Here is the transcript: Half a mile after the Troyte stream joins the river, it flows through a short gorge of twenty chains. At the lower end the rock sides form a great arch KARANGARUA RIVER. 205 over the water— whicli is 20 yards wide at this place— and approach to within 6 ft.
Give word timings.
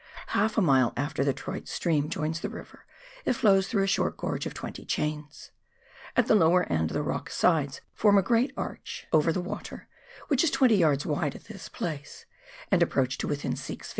Half 0.33 0.57
a 0.57 0.63
mile 0.63 0.93
after 0.97 1.23
the 1.23 1.31
Troyte 1.31 1.67
stream 1.67 2.09
joins 2.09 2.39
the 2.39 2.49
river, 2.49 2.87
it 3.23 3.33
flows 3.33 3.67
through 3.67 3.83
a 3.83 3.87
short 3.87 4.17
gorge 4.17 4.47
of 4.47 4.55
twenty 4.55 4.83
chains. 4.83 5.51
At 6.15 6.25
the 6.25 6.33
lower 6.33 6.63
end 6.73 6.89
the 6.89 7.03
rock 7.03 7.29
sides 7.29 7.81
form 7.93 8.17
a 8.17 8.23
great 8.23 8.51
arch 8.57 9.05
KARANGARUA 9.11 9.17
RIVER. 9.19 9.31
205 9.33 9.45
over 9.45 9.67
the 9.67 9.75
water— 9.75 9.87
whicli 10.31 10.43
is 10.45 10.49
20 10.49 10.75
yards 10.75 11.05
wide 11.05 11.35
at 11.35 11.43
this 11.43 11.69
place— 11.69 12.25
and 12.71 12.81
approach 12.81 13.19
to 13.19 13.27
within 13.27 13.55
6 13.55 13.85
ft. 13.85 13.89